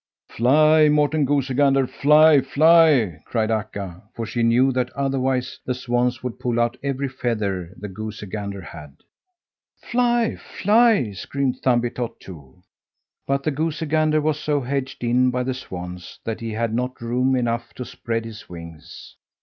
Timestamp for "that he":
16.25-16.53